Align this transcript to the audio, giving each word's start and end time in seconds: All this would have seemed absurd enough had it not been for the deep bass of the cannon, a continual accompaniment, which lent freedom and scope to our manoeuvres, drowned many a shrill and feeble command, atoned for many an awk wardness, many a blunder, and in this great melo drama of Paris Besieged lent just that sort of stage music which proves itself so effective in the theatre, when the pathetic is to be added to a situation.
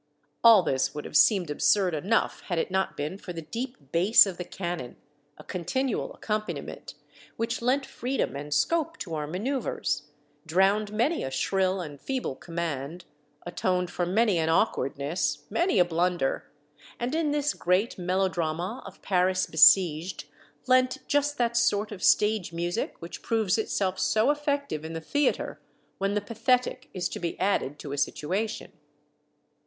All 0.43 0.63
this 0.63 0.95
would 0.95 1.05
have 1.05 1.15
seemed 1.15 1.51
absurd 1.51 1.93
enough 1.93 2.41
had 2.47 2.57
it 2.57 2.71
not 2.71 2.97
been 2.97 3.19
for 3.19 3.33
the 3.33 3.41
deep 3.43 3.91
bass 3.91 4.25
of 4.25 4.37
the 4.39 4.43
cannon, 4.43 4.95
a 5.37 5.43
continual 5.43 6.11
accompaniment, 6.15 6.95
which 7.37 7.61
lent 7.61 7.85
freedom 7.85 8.35
and 8.35 8.51
scope 8.51 8.97
to 8.97 9.13
our 9.13 9.27
manoeuvres, 9.27 10.07
drowned 10.47 10.91
many 10.91 11.23
a 11.23 11.29
shrill 11.29 11.81
and 11.81 12.01
feeble 12.01 12.35
command, 12.35 13.05
atoned 13.45 13.91
for 13.91 14.07
many 14.07 14.39
an 14.39 14.49
awk 14.49 14.75
wardness, 14.75 15.43
many 15.51 15.77
a 15.77 15.85
blunder, 15.85 16.49
and 16.99 17.13
in 17.13 17.29
this 17.29 17.53
great 17.53 17.99
melo 17.99 18.27
drama 18.27 18.81
of 18.87 19.03
Paris 19.03 19.45
Besieged 19.45 20.25
lent 20.65 20.97
just 21.07 21.37
that 21.37 21.55
sort 21.55 21.91
of 21.91 22.01
stage 22.01 22.51
music 22.51 22.95
which 23.01 23.21
proves 23.21 23.59
itself 23.59 23.99
so 23.99 24.31
effective 24.31 24.83
in 24.83 24.93
the 24.93 24.99
theatre, 24.99 25.59
when 25.99 26.15
the 26.15 26.21
pathetic 26.21 26.89
is 26.91 27.07
to 27.07 27.19
be 27.19 27.39
added 27.39 27.77
to 27.77 27.91
a 27.91 27.99
situation. 27.99 28.71